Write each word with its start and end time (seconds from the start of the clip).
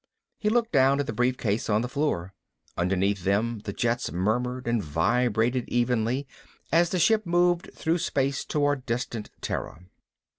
He 0.39 0.49
looked 0.49 0.71
down 0.71 0.99
at 0.99 1.05
the 1.05 1.13
briefcase 1.13 1.69
on 1.69 1.81
the 1.83 1.87
floor. 1.87 2.33
Underneath 2.75 3.23
them 3.23 3.59
the 3.65 3.71
jets 3.71 4.11
murmured 4.11 4.67
and 4.67 4.83
vibrated 4.83 5.69
evenly, 5.69 6.27
as 6.71 6.89
the 6.89 6.97
ship 6.97 7.23
moved 7.23 7.69
through 7.75 7.99
space 7.99 8.43
toward 8.43 8.87
distant 8.87 9.29
Terra. 9.41 9.83